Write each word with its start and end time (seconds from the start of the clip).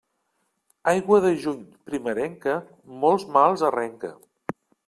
Aigua 0.91 1.19
de 1.25 1.33
juny 1.43 1.59
primerenca, 1.91 2.57
molts 3.05 3.29
mals 3.37 3.69
arrenca. 3.73 4.15